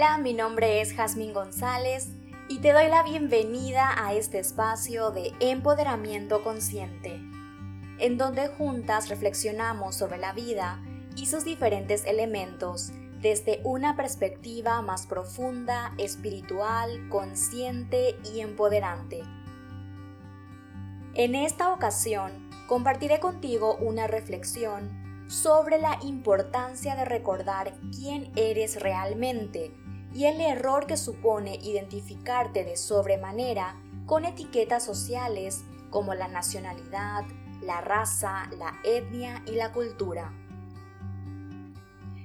Hola, 0.00 0.16
mi 0.18 0.32
nombre 0.32 0.80
es 0.80 0.92
Jazmín 0.92 1.32
González 1.32 2.10
y 2.48 2.60
te 2.60 2.72
doy 2.72 2.86
la 2.86 3.02
bienvenida 3.02 3.96
a 3.96 4.14
este 4.14 4.38
espacio 4.38 5.10
de 5.10 5.32
empoderamiento 5.40 6.44
consciente, 6.44 7.20
en 7.98 8.16
donde 8.16 8.46
juntas 8.46 9.08
reflexionamos 9.08 9.96
sobre 9.96 10.18
la 10.18 10.32
vida 10.32 10.80
y 11.16 11.26
sus 11.26 11.42
diferentes 11.42 12.04
elementos 12.04 12.92
desde 13.20 13.60
una 13.64 13.96
perspectiva 13.96 14.80
más 14.82 15.04
profunda, 15.08 15.92
espiritual, 15.98 17.08
consciente 17.08 18.16
y 18.32 18.38
empoderante. 18.38 19.24
En 21.14 21.34
esta 21.34 21.72
ocasión, 21.72 22.48
compartiré 22.68 23.18
contigo 23.18 23.74
una 23.78 24.06
reflexión 24.06 25.26
sobre 25.26 25.80
la 25.80 25.98
importancia 26.04 26.94
de 26.94 27.04
recordar 27.04 27.74
quién 27.90 28.30
eres 28.36 28.80
realmente 28.80 29.72
y 30.14 30.24
el 30.24 30.40
error 30.40 30.86
que 30.86 30.96
supone 30.96 31.56
identificarte 31.56 32.64
de 32.64 32.76
sobremanera 32.76 33.76
con 34.06 34.24
etiquetas 34.24 34.84
sociales 34.84 35.64
como 35.90 36.14
la 36.14 36.28
nacionalidad, 36.28 37.24
la 37.62 37.80
raza, 37.80 38.48
la 38.56 38.74
etnia 38.84 39.42
y 39.46 39.52
la 39.52 39.72
cultura. 39.72 40.32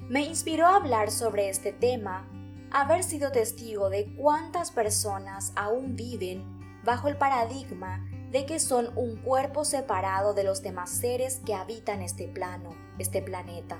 Me 0.09 0.21
inspiró 0.25 0.67
a 0.67 0.75
hablar 0.75 1.11
sobre 1.11 1.49
este 1.49 1.73
tema 1.73 2.27
haber 2.71 3.03
sido 3.03 3.31
testigo 3.31 3.89
de 3.89 4.13
cuántas 4.15 4.71
personas 4.71 5.53
aún 5.55 5.95
viven 5.95 6.43
bajo 6.83 7.07
el 7.07 7.17
paradigma 7.17 8.05
de 8.31 8.45
que 8.45 8.59
son 8.59 8.89
un 8.97 9.17
cuerpo 9.17 9.63
separado 9.63 10.33
de 10.33 10.43
los 10.43 10.63
demás 10.63 10.89
seres 10.89 11.39
que 11.45 11.53
habitan 11.53 12.01
este 12.01 12.27
plano, 12.27 12.71
este 12.97 13.21
planeta. 13.21 13.77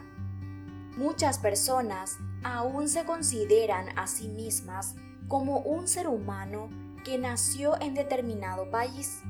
Muchas 0.95 1.39
personas 1.39 2.17
aún 2.43 2.89
se 2.89 3.05
consideran 3.05 3.97
a 3.97 4.07
sí 4.07 4.27
mismas 4.27 4.95
como 5.27 5.59
un 5.59 5.87
ser 5.87 6.07
humano 6.07 6.69
que 7.03 7.17
nació 7.17 7.79
en 7.81 7.93
determinado 7.93 8.69
país, 8.69 9.21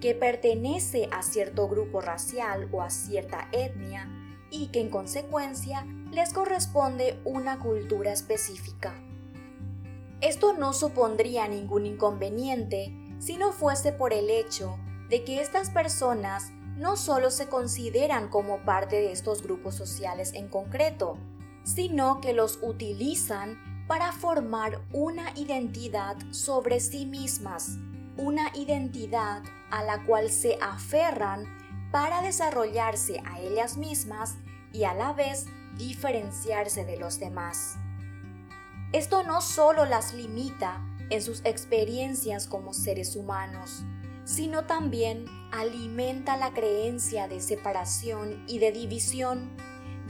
que 0.00 0.14
pertenece 0.14 1.08
a 1.12 1.22
cierto 1.22 1.68
grupo 1.68 2.00
racial 2.00 2.68
o 2.72 2.82
a 2.82 2.90
cierta 2.90 3.48
etnia 3.52 4.08
y 4.50 4.68
que 4.68 4.80
en 4.80 4.90
consecuencia 4.90 5.86
les 6.10 6.32
corresponde 6.32 7.20
una 7.24 7.58
cultura 7.58 8.12
específica. 8.12 8.94
Esto 10.20 10.52
no 10.52 10.72
supondría 10.72 11.48
ningún 11.48 11.86
inconveniente 11.86 12.92
si 13.18 13.36
no 13.36 13.52
fuese 13.52 13.92
por 13.92 14.12
el 14.12 14.30
hecho 14.30 14.78
de 15.08 15.24
que 15.24 15.40
estas 15.40 15.70
personas 15.70 16.52
no 16.76 16.96
solo 16.96 17.30
se 17.30 17.48
consideran 17.48 18.28
como 18.28 18.58
parte 18.64 18.96
de 18.96 19.12
estos 19.12 19.42
grupos 19.42 19.74
sociales 19.74 20.32
en 20.34 20.48
concreto, 20.48 21.18
sino 21.64 22.20
que 22.20 22.32
los 22.32 22.58
utilizan 22.62 23.84
para 23.86 24.12
formar 24.12 24.80
una 24.92 25.32
identidad 25.36 26.16
sobre 26.30 26.80
sí 26.80 27.06
mismas, 27.06 27.78
una 28.16 28.50
identidad 28.54 29.42
a 29.70 29.82
la 29.82 30.04
cual 30.04 30.30
se 30.30 30.58
aferran 30.60 31.46
para 31.90 32.22
desarrollarse 32.22 33.22
a 33.24 33.40
ellas 33.40 33.76
mismas 33.76 34.36
y 34.72 34.84
a 34.84 34.94
la 34.94 35.12
vez 35.12 35.46
diferenciarse 35.76 36.84
de 36.84 36.96
los 36.96 37.18
demás. 37.18 37.76
Esto 38.92 39.22
no 39.22 39.40
solo 39.40 39.84
las 39.84 40.14
limita 40.14 40.84
en 41.10 41.22
sus 41.22 41.40
experiencias 41.44 42.46
como 42.46 42.72
seres 42.72 43.16
humanos, 43.16 43.84
sino 44.24 44.64
también 44.64 45.26
alimenta 45.50 46.36
la 46.36 46.52
creencia 46.52 47.28
de 47.28 47.40
separación 47.40 48.44
y 48.46 48.58
de 48.58 48.72
división, 48.72 49.50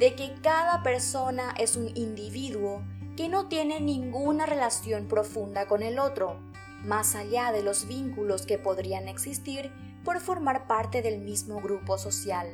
de 0.03 0.17
que 0.17 0.35
cada 0.43 0.83
persona 0.83 1.55
es 1.57 1.77
un 1.77 1.97
individuo 1.97 2.83
que 3.17 3.29
no 3.29 3.47
tiene 3.47 3.79
ninguna 3.79 4.47
relación 4.47 5.07
profunda 5.07 5.69
con 5.69 5.81
el 5.81 6.01
otro, 6.01 6.41
más 6.83 7.15
allá 7.15 7.53
de 7.53 7.63
los 7.63 7.87
vínculos 7.87 8.45
que 8.45 8.59
podrían 8.59 9.07
existir 9.07 9.71
por 10.05 10.19
formar 10.19 10.67
parte 10.67 11.03
del 11.03 11.21
mismo 11.21 11.61
grupo 11.61 11.99
social. 11.99 12.49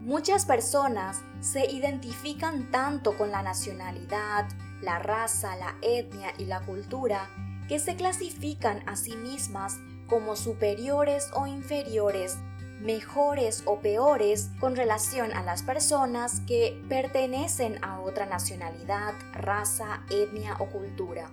Muchas 0.00 0.46
personas 0.46 1.20
se 1.40 1.70
identifican 1.70 2.70
tanto 2.70 3.18
con 3.18 3.30
la 3.30 3.42
nacionalidad, 3.42 4.48
la 4.80 5.00
raza, 5.00 5.54
la 5.56 5.76
etnia 5.82 6.32
y 6.38 6.46
la 6.46 6.62
cultura, 6.62 7.28
que 7.68 7.78
se 7.78 7.94
clasifican 7.94 8.88
a 8.88 8.96
sí 8.96 9.16
mismas 9.16 9.76
como 10.06 10.34
superiores 10.34 11.28
o 11.34 11.46
inferiores, 11.46 12.38
mejores 12.82 13.62
o 13.66 13.80
peores 13.80 14.50
con 14.60 14.76
relación 14.76 15.32
a 15.32 15.42
las 15.42 15.62
personas 15.62 16.40
que 16.46 16.82
pertenecen 16.88 17.82
a 17.82 18.00
otra 18.00 18.26
nacionalidad, 18.26 19.14
raza, 19.32 20.02
etnia 20.10 20.56
o 20.58 20.66
cultura. 20.66 21.30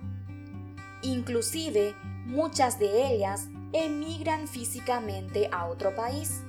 Inclusive, 1.02 1.94
muchas 2.26 2.78
de 2.78 3.12
ellas 3.12 3.48
emigran 3.72 4.48
físicamente 4.48 5.48
a 5.52 5.66
otro 5.66 5.94
país, 5.94 6.42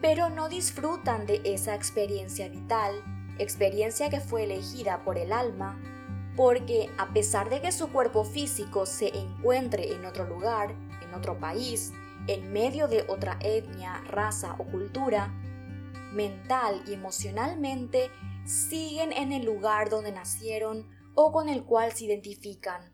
pero 0.00 0.30
no 0.30 0.48
disfrutan 0.48 1.26
de 1.26 1.40
esa 1.44 1.74
experiencia 1.74 2.48
vital, 2.48 2.94
experiencia 3.38 4.10
que 4.10 4.20
fue 4.20 4.44
elegida 4.44 5.02
por 5.04 5.18
el 5.18 5.32
alma 5.32 5.78
porque 6.36 6.90
a 6.98 7.08
pesar 7.08 7.48
de 7.48 7.60
que 7.60 7.72
su 7.72 7.88
cuerpo 7.88 8.22
físico 8.22 8.86
se 8.86 9.16
encuentre 9.16 9.92
en 9.94 10.04
otro 10.04 10.24
lugar, 10.26 10.74
en 11.02 11.14
otro 11.14 11.38
país, 11.38 11.92
en 12.26 12.52
medio 12.52 12.88
de 12.88 13.04
otra 13.08 13.38
etnia, 13.40 14.02
raza 14.08 14.54
o 14.58 14.64
cultura, 14.64 15.28
mental 16.12 16.82
y 16.86 16.94
emocionalmente 16.94 18.10
siguen 18.44 19.12
en 19.12 19.32
el 19.32 19.44
lugar 19.44 19.90
donde 19.90 20.12
nacieron 20.12 20.88
o 21.14 21.32
con 21.32 21.48
el 21.48 21.64
cual 21.64 21.92
se 21.92 22.04
identifican, 22.04 22.92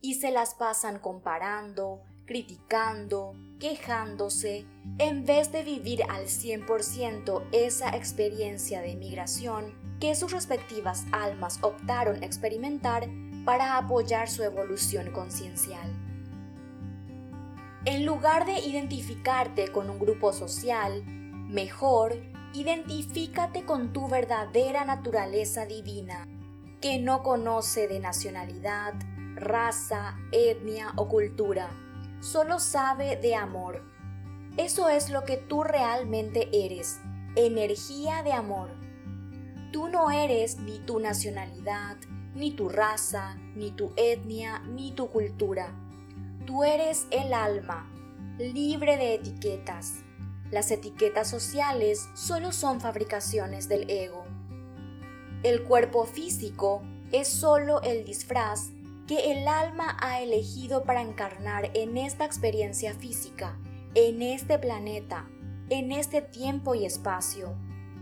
y 0.00 0.14
se 0.14 0.30
las 0.30 0.54
pasan 0.54 0.98
comparando, 0.98 2.02
criticando, 2.26 3.34
quejándose, 3.58 4.66
en 4.98 5.24
vez 5.24 5.52
de 5.52 5.62
vivir 5.62 6.02
al 6.08 6.26
100% 6.26 7.42
esa 7.52 7.96
experiencia 7.96 8.82
de 8.82 8.96
migración 8.96 9.74
que 10.00 10.14
sus 10.14 10.32
respectivas 10.32 11.04
almas 11.12 11.58
optaron 11.62 12.22
experimentar 12.22 13.08
para 13.44 13.78
apoyar 13.78 14.28
su 14.28 14.42
evolución 14.42 15.10
conciencial. 15.12 16.05
En 17.86 18.04
lugar 18.04 18.44
de 18.44 18.58
identificarte 18.58 19.72
con 19.72 19.88
un 19.88 19.98
grupo 19.98 20.34
social, 20.34 21.02
mejor 21.06 22.14
identifícate 22.52 23.64
con 23.64 23.94
tu 23.94 24.08
verdadera 24.08 24.84
naturaleza 24.84 25.64
divina, 25.64 26.28
que 26.82 26.98
no 26.98 27.22
conoce 27.22 27.88
de 27.88 27.98
nacionalidad, 27.98 28.92
raza, 29.36 30.18
etnia 30.32 30.92
o 30.96 31.08
cultura, 31.08 31.70
solo 32.20 32.58
sabe 32.58 33.16
de 33.16 33.34
amor. 33.34 33.82
Eso 34.58 34.90
es 34.90 35.08
lo 35.08 35.24
que 35.24 35.38
tú 35.38 35.62
realmente 35.62 36.48
eres, 36.52 37.00
energía 37.34 38.22
de 38.22 38.32
amor 38.32 38.86
Tú 39.76 39.88
no 39.88 40.10
eres 40.10 40.58
ni 40.58 40.78
tu 40.78 41.00
nacionalidad, 41.00 41.98
ni 42.34 42.50
tu 42.50 42.70
raza, 42.70 43.36
ni 43.54 43.72
tu 43.72 43.92
etnia, 43.96 44.60
ni 44.60 44.92
tu 44.92 45.10
cultura. 45.10 45.70
Tú 46.46 46.64
eres 46.64 47.06
el 47.10 47.34
alma, 47.34 47.90
libre 48.38 48.96
de 48.96 49.14
etiquetas. 49.14 50.04
Las 50.50 50.70
etiquetas 50.70 51.28
sociales 51.28 52.08
solo 52.14 52.52
son 52.52 52.80
fabricaciones 52.80 53.68
del 53.68 53.90
ego. 53.90 54.24
El 55.42 55.64
cuerpo 55.64 56.06
físico 56.06 56.82
es 57.12 57.28
solo 57.28 57.82
el 57.82 58.04
disfraz 58.04 58.70
que 59.06 59.32
el 59.32 59.46
alma 59.46 59.96
ha 60.00 60.20
elegido 60.20 60.84
para 60.84 61.02
encarnar 61.02 61.70
en 61.74 61.96
esta 61.96 62.24
experiencia 62.24 62.94
física, 62.94 63.58
en 63.94 64.22
este 64.22 64.58
planeta, 64.58 65.28
en 65.68 65.92
este 65.92 66.22
tiempo 66.22 66.74
y 66.74 66.86
espacio 66.86 67.56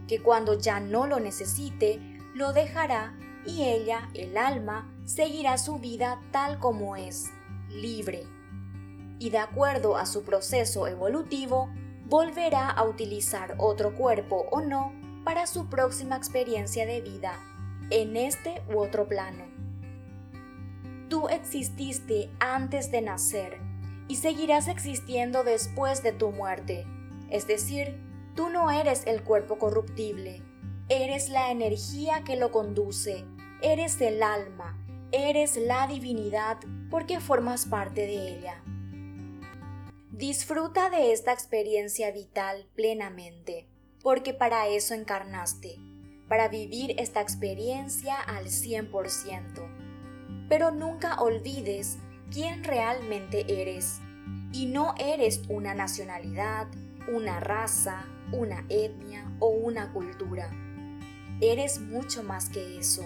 que 0.07 0.23
cuando 0.23 0.59
ya 0.59 0.81
no 0.81 1.07
lo 1.07 1.21
necesite, 1.21 1.99
lo 2.35 2.53
dejará 2.53 3.17
y 3.47 3.65
ella, 3.65 4.11
el 4.15 4.37
alma, 4.37 4.91
seguirá 5.05 5.59
su 5.59 5.79
vida 5.79 6.21
tal 6.31 6.59
como 6.59 6.97
es, 6.97 7.31
libre. 7.71 8.25
Y 9.19 9.31
de 9.31 9.39
acuerdo 9.39 9.97
a 9.97 10.07
su 10.07 10.23
proceso 10.23 10.87
evolutivo, 10.87 11.71
volverá 12.07 12.71
a 12.71 12.85
utilizar 12.85 13.55
otro 13.59 13.95
cuerpo 13.95 14.47
o 14.51 14.61
no 14.61 14.93
para 15.25 15.47
su 15.47 15.69
próxima 15.69 16.17
experiencia 16.17 16.87
de 16.87 17.01
vida, 17.01 17.39
en 17.91 18.17
este 18.17 18.63
u 18.73 18.79
otro 18.79 19.09
plano. 19.09 19.45
Tú 21.09 21.29
exististe 21.29 22.31
antes 22.41 22.91
de 22.91 23.01
nacer 23.03 23.59
y 24.09 24.17
seguirás 24.17 24.69
existiendo 24.69 25.45
después 25.45 26.03
de 26.03 26.13
tu 26.13 26.31
muerte, 26.31 26.87
es 27.31 27.47
decir, 27.47 27.99
Tú 28.35 28.49
no 28.49 28.73
eres 28.73 29.07
el 29.07 29.23
cuerpo 29.23 29.59
corruptible, 29.59 30.43
eres 30.89 31.29
la 31.29 31.53
energía 31.53 32.25
que 32.25 32.35
lo 32.35 32.51
conduce, 32.51 33.25
eres 33.63 34.01
el 34.01 34.25
alma, 34.25 34.77
eres 35.13 35.57
la 35.57 35.87
divinidad 35.87 36.59
porque 36.91 37.21
formas 37.21 37.67
parte 37.67 38.01
de 38.01 38.37
ella. 38.37 38.64
Disfruta 40.17 40.91
de 40.91 41.13
esta 41.13 41.33
experiencia 41.33 42.13
vital 42.13 42.69
plenamente, 42.77 43.67
porque 44.01 44.33
para 44.33 44.69
eso 44.69 44.95
encarnaste, 44.95 45.81
para 46.29 46.47
vivir 46.47 46.95
esta 47.01 47.21
experiencia 47.21 48.21
al 48.21 48.45
100%. 48.45 50.47
Pero 50.49 50.71
nunca 50.71 51.21
olvides 51.21 51.99
quién 52.31 52.63
realmente 52.63 53.61
eres. 53.61 53.99
Y 54.53 54.67
no 54.67 54.95
eres 54.99 55.43
una 55.49 55.75
nacionalidad, 55.75 56.69
una 57.13 57.41
raza, 57.41 58.07
una 58.31 58.65
etnia 58.69 59.37
o 59.41 59.49
una 59.49 59.93
cultura. 59.93 60.49
Eres 61.41 61.81
mucho 61.81 62.23
más 62.23 62.51
que 62.51 62.79
eso. 62.79 63.03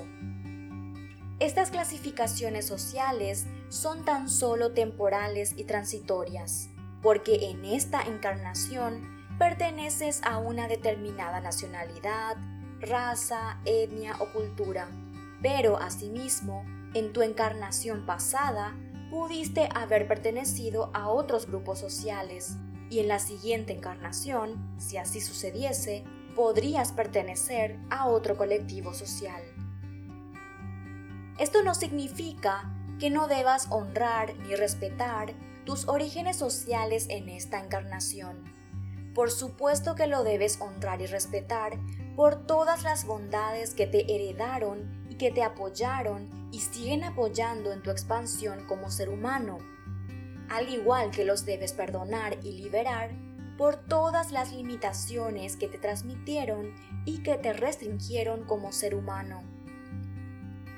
Estas 1.41 1.71
clasificaciones 1.71 2.67
sociales 2.67 3.47
son 3.71 4.05
tan 4.05 4.29
solo 4.29 4.73
temporales 4.73 5.55
y 5.57 5.65
transitorias, 5.65 6.69
porque 7.03 7.51
en 7.51 7.65
esta 7.65 8.03
encarnación 8.03 9.19
perteneces 9.39 10.21
a 10.25 10.39
una 10.39 10.69
determinada 10.69 11.41
nacionalidad, 11.41 12.37
raza, 12.81 13.59
etnia 13.65 14.17
o 14.19 14.33
cultura, 14.33 14.89
pero 15.43 15.79
asimismo, 15.79 16.65
en 16.95 17.13
tu 17.13 17.23
encarnación 17.23 18.07
pasada, 18.07 18.75
pudiste 19.11 19.69
haber 19.75 20.09
pertenecido 20.09 20.91
a 20.95 21.09
otros 21.09 21.47
grupos 21.47 21.79
sociales, 21.79 22.57
y 22.91 23.01
en 23.01 23.09
la 23.09 23.19
siguiente 23.19 23.73
encarnación, 23.73 24.75
si 24.79 24.97
así 24.97 25.21
sucediese, 25.21 26.05
podrías 26.35 26.93
pertenecer 26.93 27.79
a 27.91 28.07
otro 28.07 28.37
colectivo 28.37 28.95
social. 28.95 29.43
Esto 31.39 31.63
no 31.63 31.75
significa 31.75 32.73
que 32.99 33.11
no 33.11 33.29
debas 33.29 33.69
honrar 33.71 34.35
ni 34.39 34.57
respetar 34.57 35.35
tus 35.69 35.87
orígenes 35.87 36.39
sociales 36.39 37.05
en 37.11 37.29
esta 37.29 37.63
encarnación. 37.63 38.43
Por 39.15 39.31
supuesto 39.31 39.95
que 39.95 40.07
lo 40.07 40.25
debes 40.25 40.59
honrar 40.63 41.03
y 41.03 41.07
respetar 41.07 41.79
por 42.17 42.47
todas 42.47 42.85
las 42.85 43.05
bondades 43.05 43.75
que 43.75 43.87
te 43.87 44.11
heredaron 44.11 45.05
y 45.11 45.17
que 45.17 45.31
te 45.31 45.43
apoyaron 45.43 46.49
y 46.53 46.61
siguen 46.61 47.05
apoyando 47.05 47.71
en 47.71 47.83
tu 47.83 47.91
expansión 47.91 48.65
como 48.67 48.91
ser 48.91 49.11
humano, 49.11 49.59
al 50.49 50.71
igual 50.71 51.11
que 51.11 51.27
los 51.27 51.45
debes 51.45 51.75
perdonar 51.75 52.39
y 52.43 52.53
liberar 52.53 53.11
por 53.59 53.77
todas 53.77 54.33
las 54.33 54.55
limitaciones 54.55 55.59
que 55.59 55.69
te 55.69 55.77
transmitieron 55.77 56.73
y 57.05 57.23
que 57.23 57.35
te 57.35 57.53
restringieron 57.53 58.45
como 58.45 58.73
ser 58.73 58.95
humano. 58.95 59.43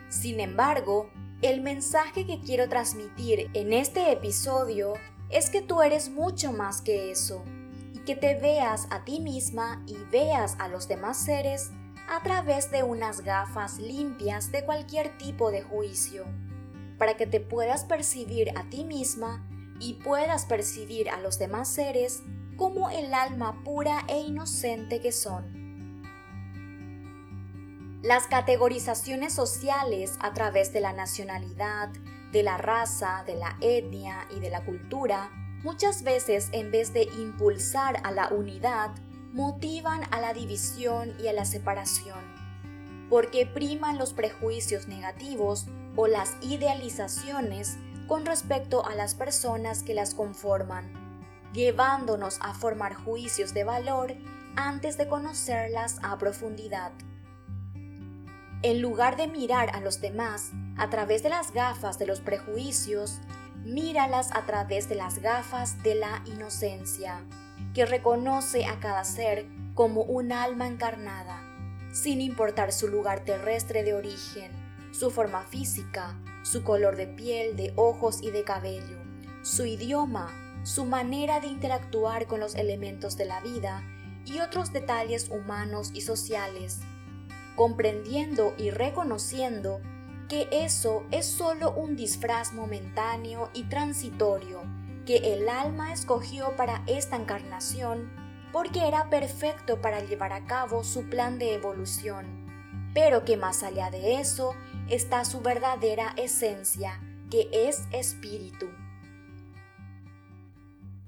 Sin 0.09 0.41
embargo, 0.41 1.09
el 1.43 1.63
mensaje 1.63 2.27
que 2.27 2.39
quiero 2.41 2.69
transmitir 2.69 3.51
en 3.55 3.73
este 3.73 4.13
episodio 4.13 4.95
es 5.31 5.49
que 5.49 5.63
tú 5.63 5.81
eres 5.81 6.11
mucho 6.11 6.53
más 6.53 6.83
que 6.83 7.11
eso 7.11 7.43
y 7.95 8.01
que 8.01 8.15
te 8.15 8.35
veas 8.35 8.87
a 8.91 9.05
ti 9.05 9.21
misma 9.21 9.83
y 9.87 9.97
veas 10.11 10.57
a 10.59 10.69
los 10.69 10.87
demás 10.87 11.17
seres 11.17 11.71
a 12.09 12.23
través 12.23 12.71
de 12.71 12.83
unas 12.83 13.23
gafas 13.23 13.79
limpias 13.79 14.53
de 14.53 14.65
cualquier 14.65 15.17
tipo 15.17 15.51
de 15.51 15.63
juicio, 15.63 16.27
para 16.99 17.17
que 17.17 17.27
te 17.27 17.41
puedas 17.41 17.85
percibir 17.85 18.51
a 18.59 18.69
ti 18.69 18.85
misma 18.85 19.47
y 19.79 19.95
puedas 19.95 20.45
percibir 20.45 21.09
a 21.09 21.21
los 21.21 21.39
demás 21.39 21.69
seres 21.69 22.23
como 22.57 22.91
el 22.91 23.15
alma 23.15 23.63
pura 23.65 24.05
e 24.09 24.21
inocente 24.21 25.01
que 25.01 25.13
son. 25.13 25.60
Las 28.03 28.27
categorizaciones 28.29 29.35
sociales 29.35 30.17
a 30.21 30.33
través 30.33 30.73
de 30.73 30.81
la 30.81 30.95
nacionalidad, 30.95 31.91
de 32.33 32.43
la 32.43 32.57
raza, 32.57 33.25
de 33.27 33.35
la 33.35 33.59
etnia 33.61 34.27
y 34.35 34.41
de 34.41 34.49
la 34.49 34.65
cultura, 34.65 35.31
muchas 35.63 36.03
veces 36.03 36.49
en 36.53 36.71
vez 36.71 36.95
de 36.95 37.03
impulsar 37.03 38.01
a 38.03 38.11
la 38.11 38.29
unidad, 38.29 38.93
motivan 39.35 40.01
a 40.13 40.19
la 40.19 40.33
división 40.33 41.15
y 41.23 41.29
a 41.29 41.35
la 41.35 41.45
separación, 41.45 42.19
porque 43.11 43.45
priman 43.45 43.99
los 43.99 44.15
prejuicios 44.15 44.89
negativos 44.89 45.67
o 45.95 46.07
las 46.07 46.37
idealizaciones 46.41 47.77
con 48.09 48.25
respecto 48.25 48.83
a 48.87 48.95
las 48.95 49.15
personas 49.15 49.83
que 49.83 49.93
las 49.93 50.15
conforman, 50.15 50.91
llevándonos 51.53 52.39
a 52.41 52.55
formar 52.55 52.95
juicios 52.95 53.53
de 53.53 53.65
valor 53.65 54.15
antes 54.57 54.97
de 54.97 55.07
conocerlas 55.07 55.99
a 56.03 56.17
profundidad. 56.17 56.93
En 58.63 58.83
lugar 58.83 59.17
de 59.17 59.27
mirar 59.27 59.75
a 59.75 59.81
los 59.81 60.03
demás 60.03 60.51
a 60.77 60.91
través 60.91 61.23
de 61.23 61.31
las 61.31 61.55
gafas 61.55 61.99
de 61.99 62.05
los 62.05 62.21
prejuicios, 62.21 63.19
míralas 63.65 64.31
a 64.35 64.45
través 64.45 64.87
de 64.87 64.97
las 64.97 65.21
gafas 65.21 65.83
de 65.83 65.95
la 65.95 66.23
inocencia, 66.27 67.23
que 67.73 67.87
reconoce 67.87 68.67
a 68.67 68.79
cada 68.79 69.05
ser 69.05 69.47
como 69.73 70.03
un 70.03 70.31
alma 70.31 70.67
encarnada, 70.67 71.43
sin 71.91 72.21
importar 72.21 72.71
su 72.71 72.89
lugar 72.89 73.21
terrestre 73.21 73.83
de 73.83 73.95
origen, 73.95 74.53
su 74.93 75.11
forma 75.11 75.43
física, 75.45 76.15
su 76.43 76.63
color 76.63 76.97
de 76.97 77.07
piel, 77.07 77.57
de 77.57 77.73
ojos 77.77 78.21
y 78.21 78.31
de 78.31 78.45
cabello, 78.45 78.99
su 79.41 79.65
idioma, 79.65 80.29
su 80.65 80.85
manera 80.85 81.41
de 81.41 81.47
interactuar 81.47 82.27
con 82.27 82.41
los 82.41 82.55
elementos 82.55 83.17
de 83.17 83.25
la 83.25 83.41
vida 83.41 83.83
y 84.27 84.41
otros 84.41 84.71
detalles 84.71 85.31
humanos 85.31 85.93
y 85.95 86.03
sociales 86.03 86.81
comprendiendo 87.57 88.55
y 88.57 88.71
reconociendo 88.71 89.81
que 90.29 90.49
eso 90.53 91.05
es 91.11 91.27
solo 91.27 91.73
un 91.73 91.97
disfraz 91.97 92.53
momentáneo 92.53 93.51
y 93.53 93.65
transitorio 93.65 94.63
que 95.05 95.35
el 95.35 95.49
alma 95.49 95.93
escogió 95.93 96.55
para 96.57 96.85
esta 96.87 97.17
encarnación 97.17 98.13
porque 98.53 98.87
era 98.87 99.11
perfecto 99.11 99.81
para 99.81 100.05
llevar 100.05 100.33
a 100.33 100.45
cabo 100.47 100.85
su 100.85 101.09
plan 101.09 101.39
de 101.39 101.55
evolución, 101.55 102.27
pero 102.95 103.25
que 103.25 103.37
más 103.37 103.63
allá 103.63 103.91
de 103.91 104.21
eso 104.21 104.55
está 104.89 105.25
su 105.25 105.41
verdadera 105.41 106.15
esencia, 106.17 107.01
que 107.31 107.49
es 107.53 107.83
espíritu. 107.93 108.67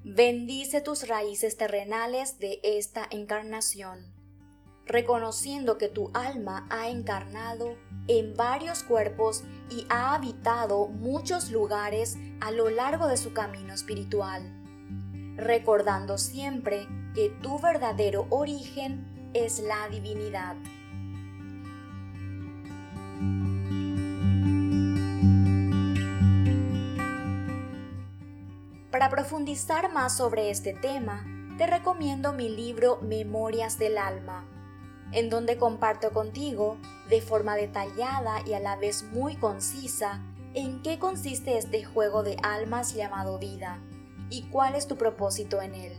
Bendice 0.05 0.81
tus 0.81 1.07
raíces 1.07 1.57
terrenales 1.57 2.39
de 2.39 2.61
esta 2.63 3.07
encarnación 3.11 4.22
reconociendo 4.87 5.79
que 5.79 5.89
tu 5.89 6.11
alma 6.13 6.67
ha 6.71 6.89
encarnado 6.89 7.77
en 8.09 8.35
varios 8.37 8.83
cuerpos 8.83 9.45
y 9.71 9.87
ha 9.89 10.15
habitado 10.15 10.89
muchos 10.89 11.51
lugares 11.51 12.19
a 12.41 12.51
lo 12.51 12.69
largo 12.69 13.07
de 13.07 13.17
su 13.17 13.33
camino 13.33 13.73
espiritual, 13.73 14.43
recordando 15.37 16.19
siempre 16.19 16.87
que 17.15 17.31
tu 17.43 17.59
verdadero 17.59 18.27
origen 18.31 19.31
es 19.35 19.61
la 19.61 19.89
divinidad. 19.89 20.57
Para 28.91 29.09
profundizar 29.09 29.91
más 29.93 30.17
sobre 30.17 30.51
este 30.51 30.75
tema, 30.75 31.25
te 31.57 31.67
recomiendo 31.67 32.33
mi 32.33 32.49
libro 32.49 32.99
Memorias 33.01 33.79
del 33.79 33.97
Alma 33.97 34.52
en 35.13 35.31
donde 35.31 35.57
comparto 35.57 36.11
contigo, 36.11 36.77
de 37.09 37.21
forma 37.21 37.57
detallada 37.57 38.43
y 38.47 38.55
a 38.55 38.61
la 38.61 38.77
vez 38.77 39.05
muy 39.13 39.37
concisa, 39.37 40.21
en 40.55 40.83
qué 40.83 40.99
consiste 40.99 41.57
este 41.57 41.85
juego 41.85 42.23
de 42.23 42.37
almas 42.43 42.95
llamado 42.95 43.39
vida 43.39 43.79
y 44.31 44.43
cuál 44.45 44.75
es 44.75 44.87
tu 44.87 44.97
propósito 44.97 45.63
en 45.63 45.75
él. 45.75 45.93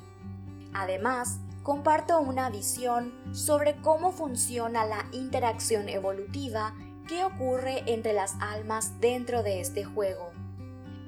Además, 0.74 1.40
comparto 1.62 2.20
una 2.20 2.50
visión 2.50 3.14
sobre 3.32 3.76
cómo 3.82 4.12
funciona 4.12 4.86
la 4.86 5.06
interacción 5.12 5.88
evolutiva 5.90 6.76
que 7.08 7.24
ocurre 7.24 7.84
entre 7.86 8.14
las 8.14 8.36
almas 8.40 9.00
dentro 9.00 9.44
de 9.44 9.60
este 9.60 9.84
juego. 9.84 10.32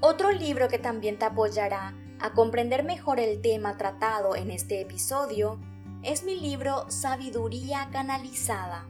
Otro 0.01 0.31
libro 0.31 0.67
que 0.67 0.77
también 0.77 1.17
te 1.17 1.25
apoyará 1.25 1.95
a 2.19 2.31
comprender 2.33 2.83
mejor 2.83 3.19
el 3.19 3.41
tema 3.41 3.77
tratado 3.77 4.35
en 4.35 4.51
este 4.51 4.81
episodio 4.81 5.59
es 6.05 6.24
mi 6.24 6.39
libro 6.39 6.85
Sabiduría 6.89 7.89
Canalizada. 7.91 8.85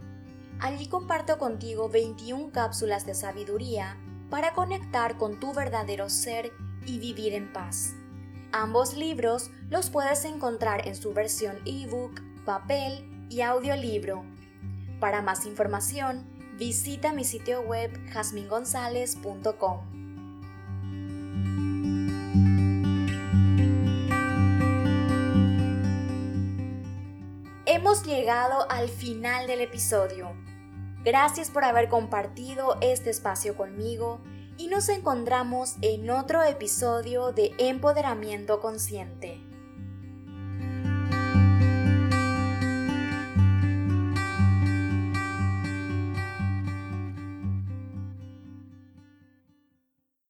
Allí 0.60 0.88
comparto 0.88 1.38
contigo 1.38 1.88
21 1.88 2.52
cápsulas 2.52 3.06
de 3.06 3.16
sabiduría 3.16 3.98
para 4.30 4.54
conectar 4.54 5.18
con 5.18 5.40
tu 5.40 5.54
verdadero 5.54 6.10
ser 6.10 6.52
y 6.86 7.00
vivir 7.00 7.34
en 7.34 7.54
paz. 7.54 7.94
Ambos 8.52 8.96
libros 8.96 9.50
los 9.70 9.90
puedes 9.90 10.26
encontrar 10.26 10.88
en 10.88 10.96
su 10.96 11.14
versión 11.14 11.58
ebook, 11.66 12.22
papel 12.44 13.28
y 13.30 13.42
audiolibro. 13.42 14.26
Para 15.00 15.22
más 15.22 15.46
información, 15.46 16.26
visita 16.58 17.14
mi 17.14 17.24
sitio 17.24 17.62
web 17.62 17.92
jasmingonzalez.com. 18.12 19.95
Hemos 27.86 28.04
llegado 28.04 28.66
al 28.72 28.90
final 28.90 29.46
del 29.46 29.62
episodio. 29.62 30.32
Gracias 31.04 31.52
por 31.52 31.64
haber 31.64 31.88
compartido 31.88 32.80
este 32.82 33.12
espacio 33.12 33.56
conmigo 33.56 34.22
y 34.58 34.70
nos 34.70 34.90
encontramos 34.90 35.76
en 35.84 36.10
otro 36.10 36.42
episodio 36.42 37.32
de 37.32 37.52
Empoderamiento 37.60 38.60
Consciente. 38.60 39.45